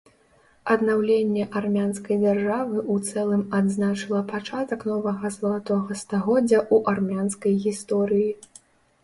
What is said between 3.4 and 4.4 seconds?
адзначыла